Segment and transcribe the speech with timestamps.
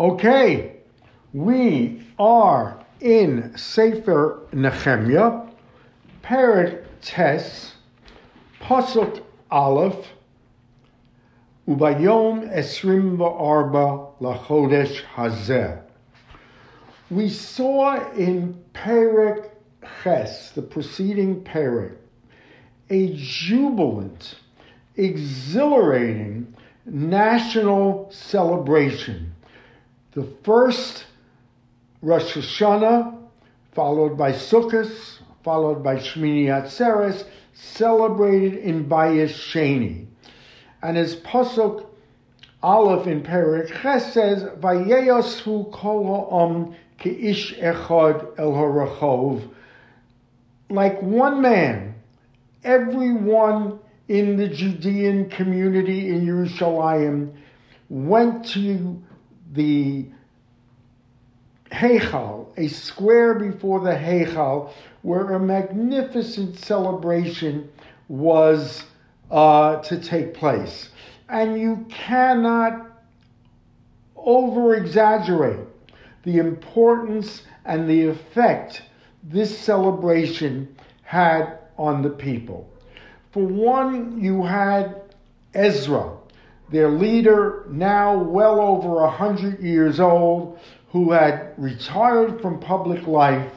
[0.00, 0.76] Okay,
[1.34, 5.42] we are in Sefer Nehemiah,
[6.22, 7.74] Perik Tes,
[8.62, 10.06] Pasuk Aleph,
[11.68, 15.82] Ubayom Esrim V'Arba Lachodesh Hazeh.
[17.10, 19.50] We saw in Perik
[20.02, 21.98] Ches, the preceding Perik,
[22.88, 24.36] a jubilant,
[24.96, 26.54] exhilarating
[26.86, 29.34] national celebration.
[30.12, 31.04] The first
[32.02, 33.16] Rosh Hashanah,
[33.72, 40.06] followed by Sukkot, followed by Shmini Atzeres, celebrated in Bayis Sheni.
[40.82, 41.86] And as Pasuk
[42.62, 49.48] Aleph in Perik Ches says, Vayeyasvu kol ha'om ke'ish echad el harachov,
[50.70, 51.94] like one man,
[52.64, 57.32] everyone in the Judean community in Yerushalayim
[57.88, 59.02] went to
[59.50, 60.06] the
[61.70, 67.70] Heichal, a square before the Heichal, where a magnificent celebration
[68.08, 68.84] was
[69.30, 70.90] uh, to take place.
[71.28, 72.90] And you cannot
[74.16, 75.60] over exaggerate
[76.24, 78.82] the importance and the effect
[79.22, 82.68] this celebration had on the people.
[83.32, 85.02] For one, you had
[85.54, 86.16] Ezra,
[86.70, 90.58] their leader, now well over a hundred years old,
[90.90, 93.52] who had retired from public life,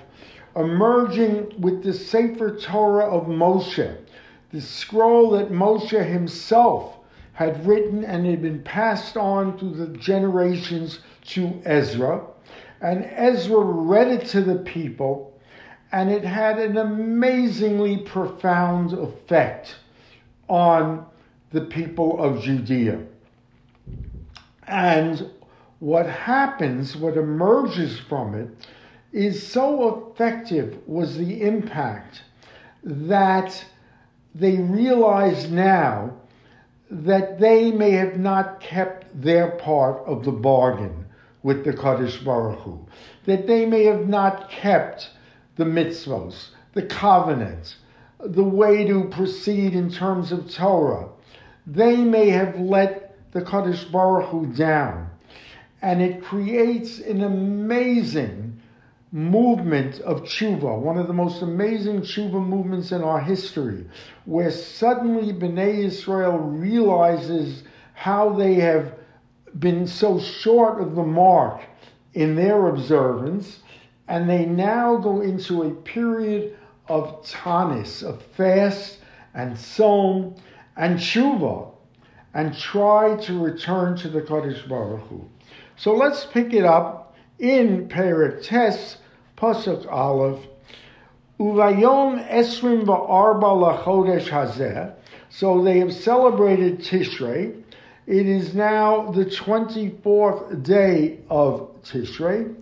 [0.55, 3.97] emerging with the Sefer Torah of Moshe,
[4.51, 6.97] the scroll that Moshe himself
[7.33, 12.21] had written and had been passed on through the generations to Ezra.
[12.81, 15.33] And Ezra read it to the people,
[15.91, 19.75] and it had an amazingly profound effect
[20.47, 21.05] on
[21.53, 22.99] the people of Judea.
[24.67, 25.29] And
[25.79, 28.49] what happens, what emerges from it,
[29.11, 32.23] is so effective was the impact
[32.83, 33.63] that
[34.33, 36.13] they realize now
[36.89, 41.05] that they may have not kept their part of the bargain
[41.43, 42.85] with the Kadosh Baruch Hu,
[43.25, 45.11] that they may have not kept
[45.55, 47.75] the mitzvos, the covenants,
[48.19, 51.09] the way to proceed in terms of Torah.
[51.65, 55.09] They may have let the Kadosh Baruch Hu down.
[55.81, 58.61] And it creates an amazing
[59.11, 63.85] movement of tshuva, one of the most amazing tshuva movements in our history,
[64.25, 67.63] where suddenly Bnei Israel realizes
[67.93, 68.93] how they have
[69.59, 71.61] been so short of the mark
[72.13, 73.59] in their observance,
[74.07, 76.57] and they now go into a period
[76.87, 78.97] of tanis, of fast
[79.33, 80.35] and tzom
[80.75, 81.71] and tshuva,
[82.33, 85.29] and try to return to the Kadosh Baruch Hu.
[85.75, 88.97] So let's pick it up in Perik Tes,
[89.37, 90.39] Pasuk Aleph,
[91.39, 94.93] Uvayom Esrim Va'arba Lachodesh Hazeh.
[95.29, 97.61] So they have celebrated Tishrei.
[98.05, 102.55] It is now the 24th day of Tishrei.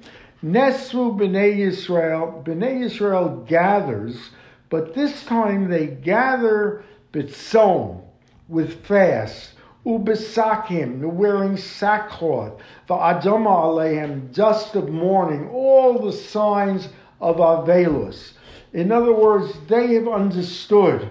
[0.43, 2.43] Nesru B'nai Yisrael.
[2.43, 4.31] B'nai Yisrael gathers,
[4.69, 6.83] but this time they gather
[7.13, 8.01] B'tzom,
[8.47, 9.53] with fast
[9.85, 16.89] ubesakim, the wearing sackcloth, the adama aleim, dust of mourning, all the signs
[17.19, 18.33] of avelus.
[18.73, 21.09] In other words, they have understood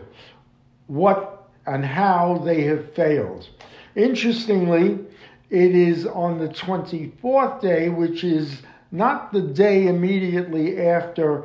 [0.87, 3.49] what and how they have failed.
[3.95, 4.99] Interestingly,
[5.51, 8.63] it is on the 24th day, which is
[8.93, 11.45] not the day immediately after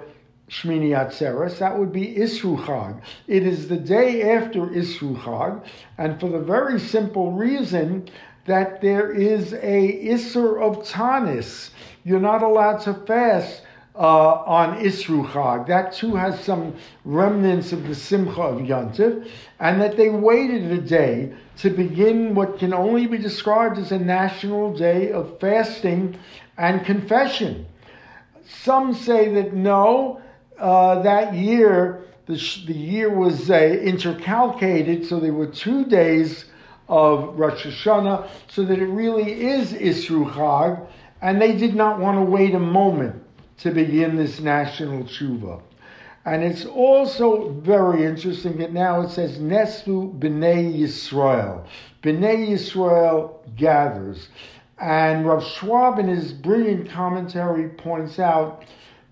[0.50, 3.02] Shmini Atzeres, that would be Isru Chag.
[3.28, 5.64] It is the day after Isru Chag,
[5.98, 8.08] and for the very simple reason
[8.46, 11.72] that there is a Isser of Tanis.
[12.04, 13.64] You're not allowed to fast
[13.96, 15.66] uh, on Isru Chag.
[15.66, 16.76] That too has some
[17.06, 19.28] remnants of the Simcha of Yontif,
[19.60, 23.98] and that they waited a day to begin what can only be described as a
[23.98, 26.20] national day of fasting
[26.58, 27.66] and confession.
[28.48, 30.22] Some say that no,
[30.59, 32.35] uh, that year, the,
[32.66, 36.46] the year was uh, intercalcated, so there were two days
[36.87, 40.87] of Rosh Hashanah, so that it really is Isru Chag,
[41.22, 43.23] and they did not want to wait a moment
[43.57, 45.61] to begin this national tshuva.
[46.25, 51.66] And it's also very interesting that now it says Nesu B'nai Yisrael.
[52.02, 54.29] B'nai Yisrael gathers.
[54.79, 58.66] And Rav Schwab in his brilliant commentary points out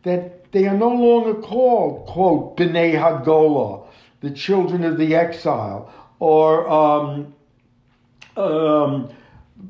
[0.03, 3.85] that they are no longer called, quote, B'nai Hagola,
[4.21, 7.33] the children of the exile, or um,
[8.37, 9.09] um,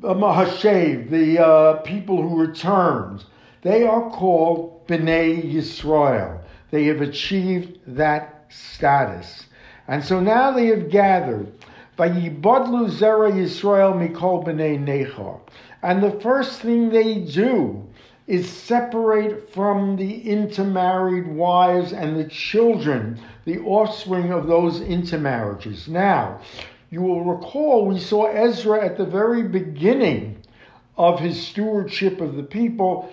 [0.02, 3.24] Mahashev, the uh, people who returned,
[3.62, 6.42] they are called Bnei Yisrael.
[6.72, 9.46] They have achieved that status.
[9.88, 11.52] And so now they have gathered.
[11.98, 15.40] Vayibadlu Zera Yisrael Mikol Bnei Nechor.
[15.82, 17.88] And the first thing they do
[18.28, 25.88] is separate from the intermarried wives and the children, the offspring of those intermarriages.
[25.88, 26.40] Now,
[26.90, 30.38] you will recall we saw Ezra at the very beginning
[30.98, 33.12] of his stewardship of the people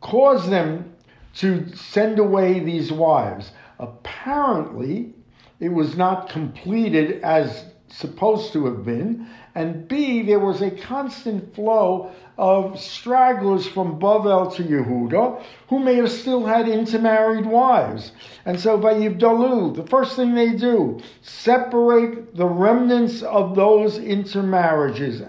[0.00, 0.94] cause them
[1.34, 3.52] to send away these wives.
[3.78, 5.12] Apparently,
[5.58, 9.28] it was not completed as supposed to have been,
[9.60, 15.96] and B, there was a constant flow of stragglers from Bavel to Yehuda who may
[15.96, 18.12] have still had intermarried wives.
[18.46, 25.20] And so Vayivdalu, the first thing they do, separate the remnants of those intermarriages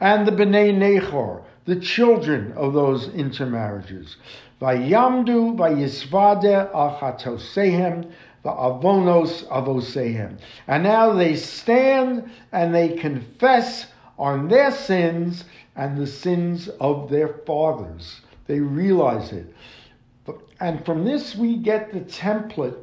[0.00, 4.16] and the Bnei Nechor, the children of those intermarriages.
[4.60, 8.10] Vayamdu vayisvade achatosehem
[8.56, 10.38] avonos avosehem.
[10.66, 13.86] And now they stand and they confess
[14.18, 15.44] on their sins
[15.76, 18.20] and the sins of their fathers.
[18.46, 19.54] They realize it.
[20.60, 22.78] And from this we get the template,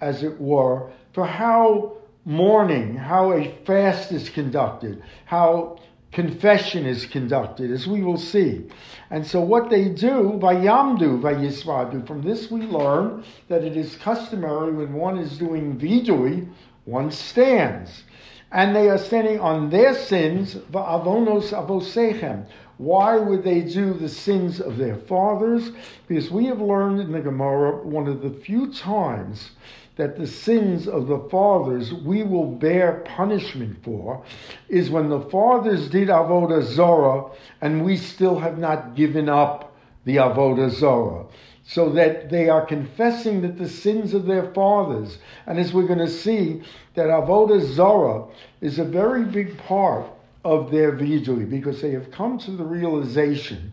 [0.00, 5.78] as it were, for how mourning, how a fast is conducted, how
[6.12, 8.66] confession is conducted, as we will see.
[9.10, 14.72] And so what they do, vayamdu, vayisvadu, from this we learn that it is customary
[14.72, 16.48] when one is doing vidui,
[16.84, 18.04] one stands.
[18.52, 22.46] And they are standing on their sins, va'avonos avosechem.
[22.78, 25.70] Why would they do the sins of their fathers?
[26.08, 29.50] Because we have learned in the Gemara one of the few times
[29.96, 34.24] that the sins of the fathers we will bear punishment for
[34.68, 40.16] is when the fathers did avodah zora and we still have not given up the
[40.16, 41.26] avodah zora
[41.64, 45.18] so that they are confessing that the sins of their fathers.
[45.46, 46.62] And as we're going to see
[46.94, 48.26] that avodah zora
[48.60, 50.06] is a very big part
[50.44, 53.72] of their vidui because they have come to the realization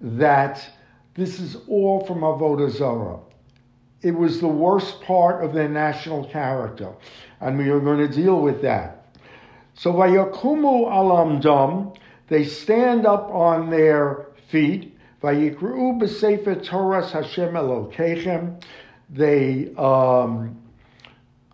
[0.00, 0.66] that
[1.14, 3.18] this is all from avodah zora
[4.02, 6.92] it was the worst part of their national character.
[7.40, 9.06] And we are going to deal with that.
[9.74, 11.96] So Vayakumu alamdam,
[12.28, 14.96] they stand up on their feet.
[15.22, 18.62] Vayikru b'sefer Torah Hashem Elokechem.
[19.10, 20.62] They um,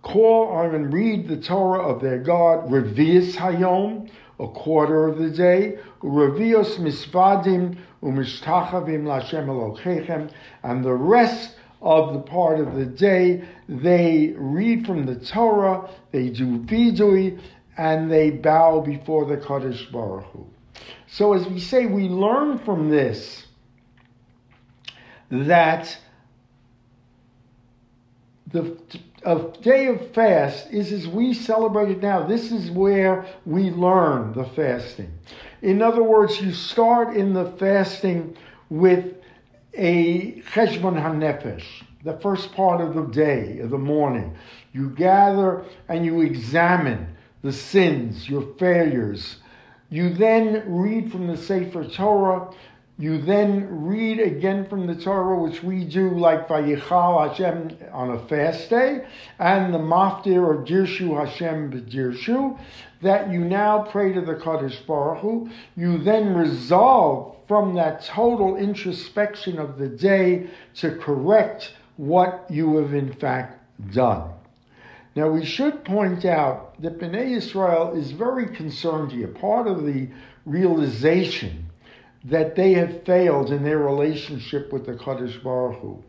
[0.02, 5.30] call on and read the Torah of their God, Revius Hayom, a quarter of the
[5.30, 10.30] day, Revios Misvadim Umishtachavim Lashem Elokechem,
[10.62, 13.44] and the rest of the part of the day.
[13.68, 17.40] They read from the Torah, they do vidui,
[17.76, 20.46] and they bow before the Kadosh Baruch Hu.
[21.06, 23.46] So as we say, we learn from this
[25.30, 25.98] that
[28.46, 28.76] the
[29.24, 32.26] a day of fast is as we celebrate it now.
[32.26, 35.12] This is where we learn the fasting.
[35.60, 38.36] In other words, you start in the fasting
[38.68, 39.21] with
[39.74, 41.64] a cheshbon hanefesh,
[42.04, 44.36] the first part of the day, of the morning.
[44.72, 49.36] You gather and you examine the sins, your failures.
[49.90, 52.50] You then read from the Sefer Torah.
[52.98, 58.18] You then read again from the Torah, which we do like Vayichal Hashem on a
[58.28, 59.04] fast day,
[59.38, 62.58] and the Maftir of Dirshu Hashem B'Dirshu,
[63.00, 65.50] that you now pray to the Kadosh Baruch Hu.
[65.76, 72.94] You then resolve from that total introspection of the day to correct what you have
[72.94, 73.60] in fact
[73.92, 74.30] done.
[75.14, 79.28] Now we should point out that Bnei Israel is very concerned here.
[79.28, 80.08] Part of the
[80.46, 81.66] realization
[82.24, 86.02] that they have failed in their relationship with the Kadosh Baruch Hu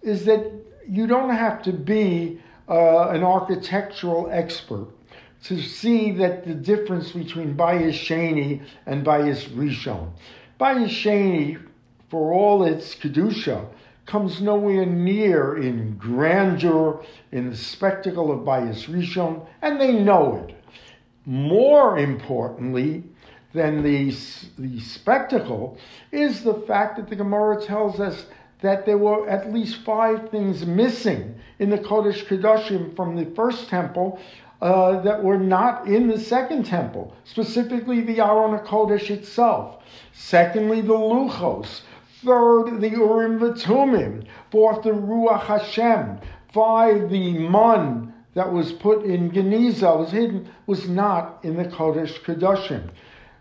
[0.00, 0.50] is that
[0.88, 4.88] you don't have to be uh, an architectural expert
[5.44, 10.08] to see that the difference between Bayis Sheni and Bayis Rishon.
[10.60, 11.60] Bayis
[12.08, 13.66] for all its Kedusha,
[14.06, 20.54] comes nowhere near in grandeur, in the spectacle of Bayis Rishon, and they know it.
[21.24, 23.04] More importantly
[23.54, 24.14] than the,
[24.58, 25.78] the spectacle
[26.10, 28.26] is the fact that the Gemara tells us
[28.60, 33.68] that there were at least five things missing in the Kodesh Kedoshim from the first
[33.68, 34.18] temple
[34.62, 39.82] uh, that were not in the second temple, specifically the Aron HaKodesh itself.
[40.12, 41.80] Secondly, the Luchos.
[42.24, 44.24] Third, the Urim V'Tumim.
[44.52, 46.20] Fourth, the Ruach Hashem.
[46.52, 52.20] Five, the Mun that was put in Geniza, was hidden, was not in the Kodesh
[52.22, 52.88] Kedoshim.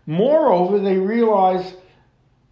[0.07, 1.75] Moreover, they realize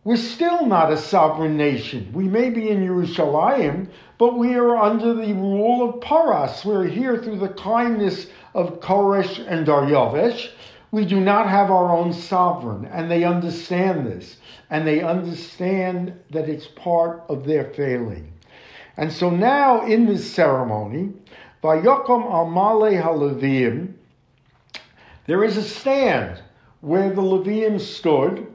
[0.09, 2.09] we're still not a sovereign nation.
[2.13, 6.65] We may be in Yerushalayim, but we are under the rule of Paras.
[6.65, 8.25] We're here through the kindness
[8.55, 10.49] of Koresh and Daryavesh.
[10.89, 14.37] We do not have our own sovereign, and they understand this,
[14.71, 18.33] and they understand that it's part of their failing.
[18.97, 21.13] And so now in this ceremony,
[21.63, 23.93] Vayokom Almale Halavim,
[25.27, 26.41] there is a stand
[26.81, 28.47] where the Levium stood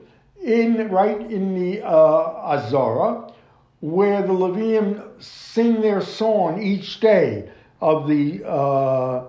[0.44, 3.32] in right in the uh, Azara,
[3.80, 7.48] where the Levium sing their song each day
[7.80, 9.24] of the uh,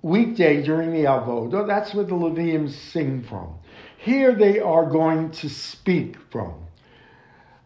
[0.00, 1.66] weekday during the Avodah.
[1.66, 3.54] That's where the Levium sing from.
[3.98, 6.54] Here they are going to speak from.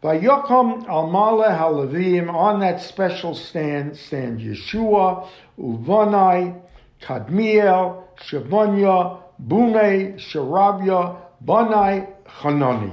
[0.02, 5.26] Vayokom Almale Halavim, on that special stand, stand Yeshua,
[5.58, 6.60] Uvanai,
[7.00, 12.92] Kadmiel, Shavonya, Bune, Sharabya, Banai, Hanani.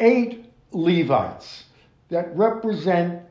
[0.00, 1.64] Eight Levites
[2.08, 3.22] that represent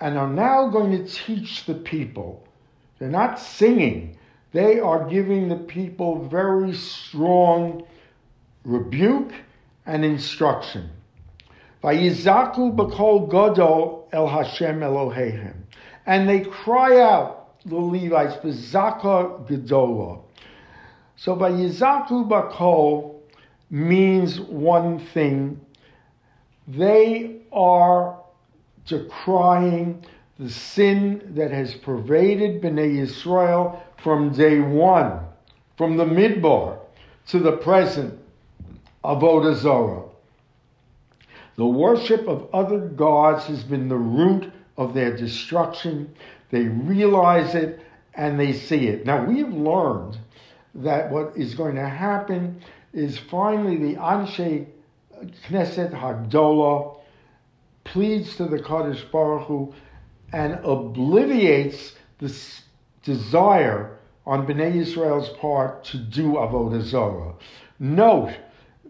[0.00, 2.46] and are now going to teach the people.
[2.98, 4.18] They're not singing,
[4.52, 7.86] they are giving the people very strong
[8.64, 9.32] rebuke
[9.84, 10.90] and instruction.
[11.82, 15.54] Vayizaku b'kol gadol el Hashem Eloheihem.
[16.06, 20.22] And they cry out, the Levites, b'zaka gedola.
[21.16, 23.15] So Vayizaku b'kol
[23.70, 25.60] means one thing.
[26.68, 28.18] They are
[28.86, 30.04] decrying
[30.38, 35.20] the sin that has pervaded Bnei Israel from day one,
[35.76, 36.78] from the Midbar
[37.28, 38.18] to the present,
[39.04, 40.02] Avodah Zorah.
[41.56, 46.14] The worship of other gods has been the root of their destruction.
[46.50, 47.80] They realize it
[48.14, 49.06] and they see it.
[49.06, 50.18] Now, we have learned
[50.74, 52.62] that what is going to happen
[52.96, 54.66] is finally the Anshe
[55.48, 56.98] Knesset Hagdola
[57.84, 59.74] pleads to the Kadosh Baruch Hu
[60.32, 62.34] and obliviates the
[63.02, 67.34] desire on Bnei Israel's part to do Avodah Zorah.
[67.78, 68.34] Note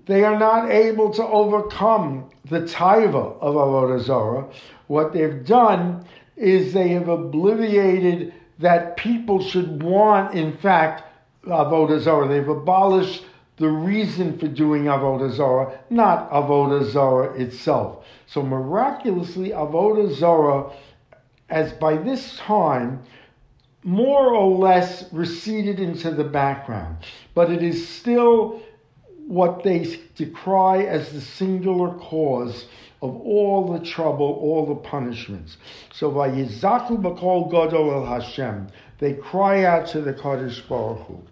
[0.07, 4.49] they are not able to overcome the taiva of Avodah Zarah.
[4.87, 11.03] What they've done is they have obliviated that people should want, in fact,
[11.45, 12.29] Avodah Zarah.
[12.29, 13.25] They've abolished
[13.57, 18.05] the reason for doing Avodah Zarah, not Avodah Zarah itself.
[18.27, 20.73] So miraculously, Avodah Zarah,
[21.49, 23.03] as by this time,
[23.83, 26.99] more or less receded into the background,
[27.35, 28.61] but it is still
[29.27, 32.67] what they decry as the singular cause
[33.03, 35.57] of all the trouble, all the punishments.
[35.93, 41.23] So Vayizaku Bakol Gadol El Hashem, they cry out to the Kadosh Baruch Hu.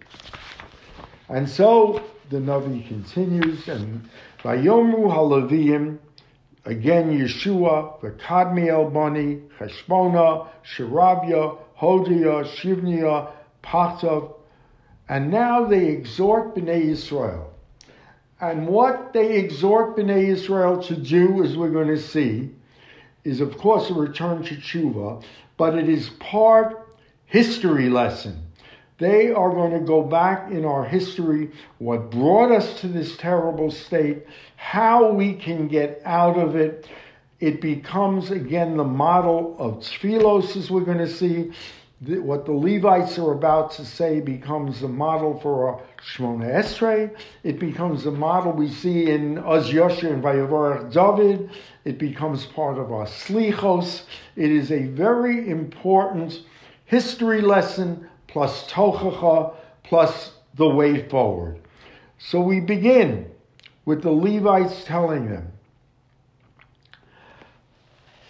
[1.29, 4.07] And so the Navi continues, and
[4.43, 5.97] Vayomru Halavim,
[6.65, 13.31] again Yeshua, Vakadmi Bani, Cheshbona, Shiravya, Hodia, Shivnia,
[13.63, 14.33] Pachtav,
[15.07, 17.51] and now they exhort Bnei Israel
[18.41, 22.51] and what they exhort Bnei Israel to do, as we're going to see,
[23.23, 25.23] is of course a return to tshuva,
[25.57, 26.87] but it is part
[27.25, 28.44] history lesson.
[28.97, 33.69] They are going to go back in our history, what brought us to this terrible
[33.69, 34.25] state,
[34.55, 36.87] how we can get out of it.
[37.41, 41.51] It becomes again the model of tefillos, as we're going to see,
[41.99, 47.15] what the Levites are about to say becomes a model for a Shmona Esrei.
[47.43, 51.49] It becomes a model we see in Oz Yosher and Vayavorach David.
[51.83, 54.03] It becomes part of our Slichos.
[54.35, 56.41] It is a very important
[56.85, 61.57] history lesson plus Tochacha plus the way forward.
[62.17, 63.31] So we begin
[63.85, 65.53] with the Levites telling them,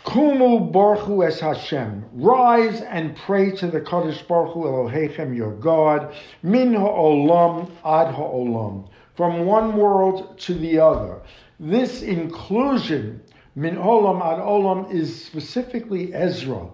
[0.04, 2.06] Kumu Baruchu es Hashem.
[2.14, 9.48] Rise and pray to the Kadosh Hu Elohechem, your God, min ha'olam ad ha'olam, from
[9.48, 11.20] one world to the other.
[11.60, 13.24] This inclusion,
[13.56, 16.68] min olam ad olam, is specifically Ezra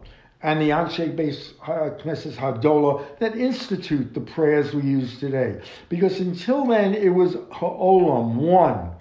[0.43, 5.61] and the Anshe based Knesset uh, Hadolah that institute the prayers we use today.
[5.89, 8.91] Because until then, it was ha'olam, one.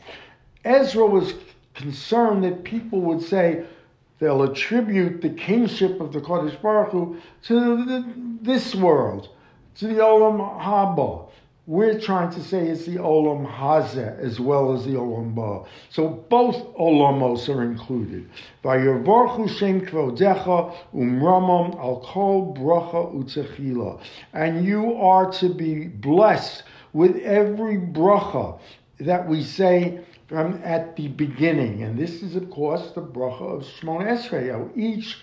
[0.65, 1.35] Ezra was
[1.75, 3.65] concerned that people would say,
[4.19, 9.31] they'll attribute the kingship of the Kodesh Baruch Hu to the, this world,
[9.77, 11.30] to the Olam Haba.
[11.71, 15.69] We're trying to say it's the Olam Hazeh as well as the Olam Ba.
[15.89, 18.29] So both Olamos are included.
[18.65, 24.03] Vayirvorchu Shem Kvodecha Umramam Al Kol Bracha Utzechila.
[24.33, 28.59] And you are to be blessed with every bracha,
[28.99, 33.63] that we say from at the beginning, and this is of course the bracha of
[33.63, 34.77] Shmon Esrei.
[34.77, 35.19] Each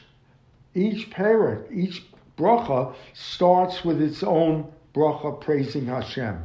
[0.73, 2.05] each parent, each
[2.37, 6.39] bracha starts with its own bracha praising Hashem.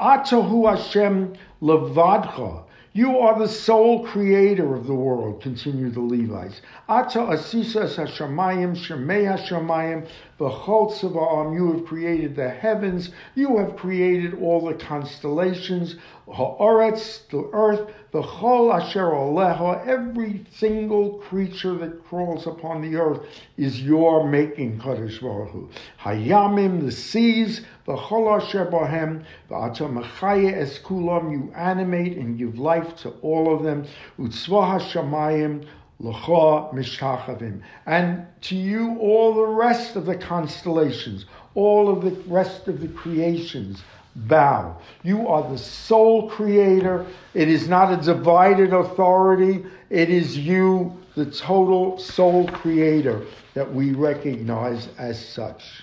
[0.00, 2.62] Atahu Hashem levadcha.
[2.92, 6.62] You are the sole creator of the world, continue the Levites.
[6.88, 10.08] Ata asisas hashamayim, shemei hashamayim,
[10.40, 11.54] v'chol.
[11.54, 13.10] You have created the heavens.
[13.34, 19.86] You have created all the constellations, ha'aretz, the earth, v'chol asher aleha.
[19.86, 23.20] Every single creature that crawls upon the earth
[23.56, 25.68] is your making, Kadosh Baruch Hu.
[26.02, 31.32] Hayamim, the seas, v'chol asher bohem, v'ata mechaya es kulam.
[31.32, 33.86] You animate and give life to all of them.
[34.18, 35.66] Utzvah Hashamayim
[36.00, 37.60] L'cha Mishtachavim.
[37.86, 42.88] And to you all the rest of the constellations, all of the rest of the
[42.88, 43.82] creations
[44.26, 44.76] bow.
[45.02, 47.06] You are the sole creator.
[47.34, 49.64] It is not a divided authority.
[49.90, 55.82] It is you, the total sole creator, that we recognize as such.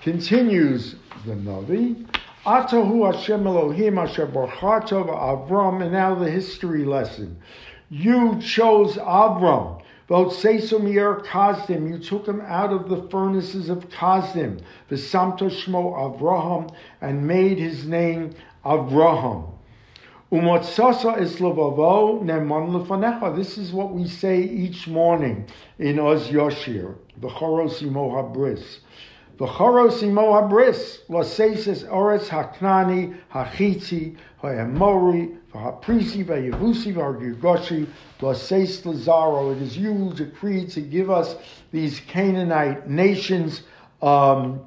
[0.00, 2.06] Continues the Navi.
[2.46, 7.36] Atahu Hashem Elohim Asher Avram, and now the history lesson.
[7.90, 9.82] You chose Avram.
[10.08, 14.62] Votsesomir Kazdim, you took him out of the furnaces of Kazdim.
[14.90, 18.34] V'samto Shmo Avraham, and made his name
[18.64, 19.52] Avraham.
[20.32, 23.36] Umotsasa is levavo neman lefanecha.
[23.36, 25.46] This is what we say each morning
[25.78, 28.78] in Oz Yoshir, the imo habris.
[29.38, 37.86] V'choros imo habris, lasesis oretz haknani, hachitzi, ha'emori, v'haprisi, v'yevusi, v'hargigoshi,
[38.20, 39.52] lases lazaro.
[39.52, 41.36] It is you decreed to give us
[41.70, 43.62] these Canaanite nations
[44.02, 44.60] um,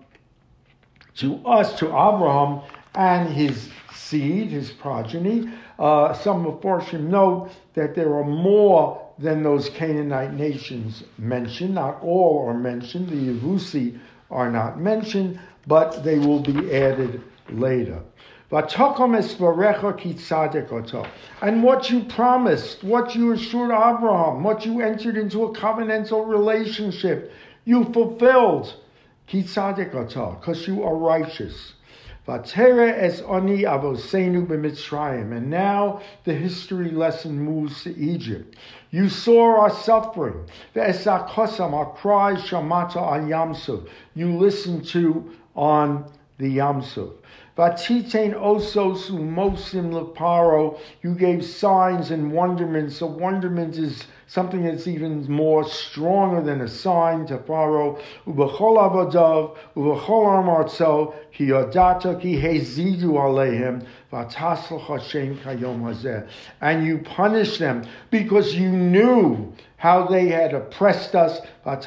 [1.15, 2.61] to us, to Abraham
[2.95, 5.49] and his seed, his progeny.
[5.79, 11.75] Uh, some of Forshim note that there are more than those Canaanite nations mentioned.
[11.75, 13.09] Not all are mentioned.
[13.09, 13.99] The Yevusi
[14.31, 18.01] are not mentioned, but they will be added later.
[21.41, 27.31] And what you promised, what you assured Abraham, what you entered into a covenantal relationship,
[27.63, 28.75] you fulfilled.
[29.27, 31.73] Because you are righteous.
[32.27, 32.45] And
[35.49, 38.55] now the history lesson moves to Egypt.
[38.91, 40.45] You saw our suffering.
[40.75, 43.87] Our cries, shamata al yamsuf.
[44.13, 47.13] You listened to on the yamsuf.
[47.57, 50.79] Vatitein osos umosim leparo.
[51.03, 52.97] You gave signs and wonderments.
[52.97, 57.99] So wonderment is something that's even more stronger than a sign to Pharaoh.
[58.25, 66.27] Ubechol avadav, ubechol amartzo, ki yodata ki hezidu alehem, v'taslach Hashem kayom hazeh.
[66.61, 71.39] And you punish them because you knew how they had oppressed us.
[71.65, 71.83] And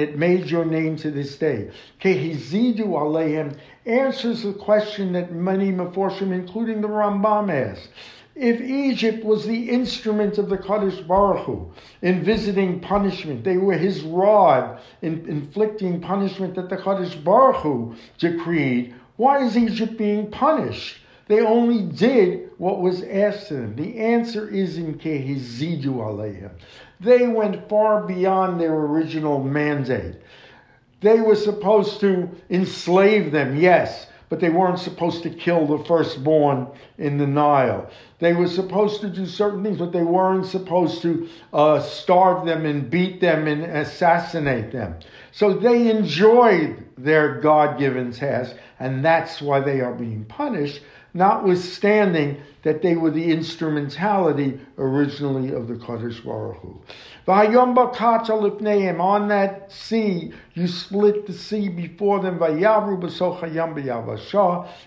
[0.00, 1.70] it made your name to this day.
[2.00, 7.88] Ki hezidu alehem answers the question that many Meforshim, including the Rambam, asked.
[8.34, 13.78] If Egypt was the instrument of the Kadosh Baruch Hu in visiting punishment, they were
[13.78, 20.32] his rod in inflicting punishment that the Kadosh Baruch Hu decreed, why is Egypt being
[20.32, 20.98] punished?
[21.26, 23.76] They only did what was asked of them.
[23.76, 26.50] The answer is in Kehizidu Aleihim.
[27.00, 30.16] They went far beyond their original mandate.
[31.00, 36.66] They were supposed to enslave them, yes, but they weren't supposed to kill the firstborn
[36.98, 37.90] in the Nile.
[38.20, 42.64] They were supposed to do certain things, but they weren't supposed to uh, starve them
[42.64, 44.96] and beat them and assassinate them.
[45.32, 50.80] So they enjoyed their God given task, and that's why they are being punished
[51.14, 56.80] notwithstanding that they were the instrumentality originally of the Kadosh Baruch Hu.
[57.26, 62.34] On that sea, you split the sea before them.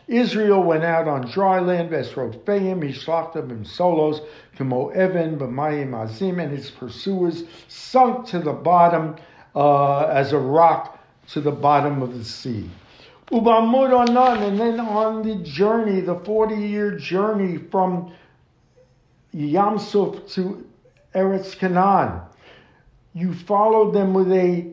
[0.08, 1.90] Israel went out on dry land.
[1.90, 2.84] Vesrofeim,
[3.17, 4.21] Hishlachtav, and Solos,
[4.58, 9.15] Kemo Evan, B'mayim Azim, and his pursuers sunk to the bottom
[9.56, 10.99] uh, as a rock
[11.30, 12.69] to the bottom of the sea.
[13.32, 18.13] Ubamud and then on the journey, the 40 year journey from
[19.36, 20.65] Yamsuf to
[21.13, 22.21] Eretz Canaan,
[23.13, 24.67] you followed them with a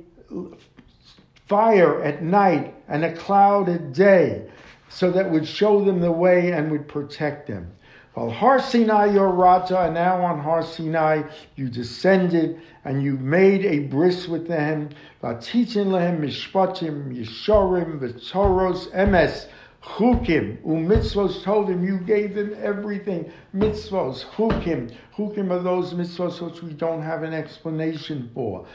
[1.48, 4.48] fire at night and a cloud at day,
[4.88, 7.72] so that would show them the way and would protect them.
[8.14, 11.22] While Har Sinai Yorata, and now on Har Sinai
[11.56, 14.90] you descended and you made a bris with them.
[15.22, 19.48] Vatitin lehem mishpatim yishorim v'toros emes
[19.84, 23.30] Chukim, umitzvos tovim, you gave them everything.
[23.54, 24.90] Mitzvos, chukim.
[25.14, 28.66] Chukim are those mitzvos which we don't have an explanation for.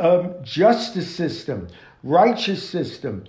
[0.00, 1.68] Um, justice system,
[2.02, 3.24] righteous system,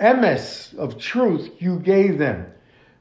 [0.00, 2.46] emes of truth, you gave them.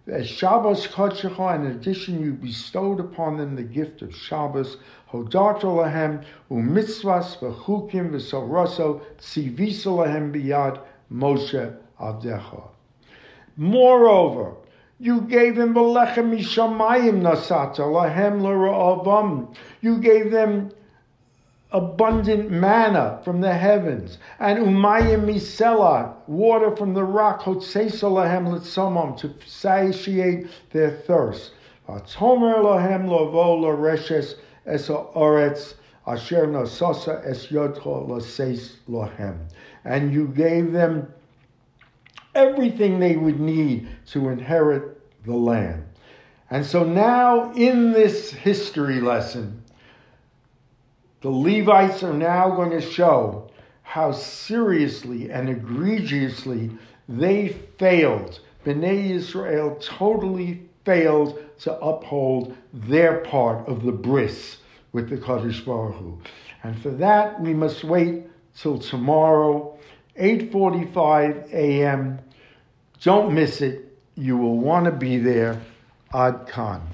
[0.10, 4.78] As Shabbos Kodesh in addition, you bestowed upon them the gift of Shabbos,
[5.12, 10.80] Hodarto lahem, umitzvas v'chukim v'soroso, tzivisa lahem biyad
[11.12, 12.70] Moshe avdecha.
[13.58, 14.54] Moreover,
[14.98, 19.54] you gave them the lechem mishamayim nasata lahem l'ra'avam.
[19.82, 20.72] You gave them
[21.72, 29.18] abundant manna from the heavens, and umayim misela, water from the rock, hotzesa lahem litzomam,
[29.18, 31.52] to satiate their thirst.
[31.90, 35.76] Atomer lahem lovo l'reshes es ha'oretz,
[36.06, 39.38] asher nasasa es yodcho l'seis lahem.
[39.84, 41.12] And you gave them
[42.34, 45.84] everything they would need to inherit the land.
[46.50, 49.64] And so now, in this history lesson,
[51.28, 56.72] the Levites are now going to show how seriously and egregiously
[57.10, 58.40] they failed.
[58.66, 64.60] Bnei Israel totally failed to uphold their part of the bris
[64.94, 66.18] with the Kadosh Baruch Hu.
[66.64, 68.24] And for that, we must wait
[68.56, 69.78] till tomorrow,
[70.18, 72.20] 8.45 a.m.
[73.02, 73.98] Don't miss it.
[74.16, 75.62] You will want to be there.
[76.14, 76.88] Ad Khan.